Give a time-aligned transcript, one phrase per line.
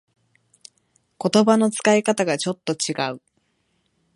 [1.23, 3.21] 言葉の使い方がちょっと違う